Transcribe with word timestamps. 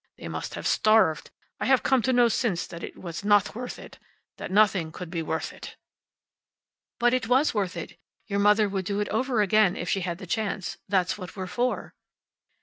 They 0.17 0.27
must 0.27 0.55
have 0.55 0.65
starved. 0.65 1.29
I 1.59 1.67
have 1.67 1.83
come 1.83 2.01
to 2.01 2.11
know, 2.11 2.27
since, 2.27 2.65
that 2.65 2.83
it 2.83 2.97
was 2.97 3.23
not 3.23 3.53
worth 3.53 3.77
it. 3.77 3.99
That 4.37 4.49
nothing 4.49 4.91
could 4.91 5.11
be 5.11 5.21
worth 5.21 5.53
it." 5.53 5.75
"But 6.97 7.13
it 7.13 7.27
was 7.27 7.53
worth 7.53 7.77
it. 7.77 7.99
Your 8.25 8.39
mother 8.39 8.67
would 8.67 8.85
do 8.85 8.99
it 8.99 9.09
all 9.09 9.19
over 9.19 9.43
again, 9.43 9.75
if 9.75 9.89
she 9.89 10.01
had 10.01 10.17
the 10.17 10.25
chance. 10.25 10.77
That's 10.89 11.19
what 11.19 11.35
we're 11.35 11.45
for." 11.45 11.93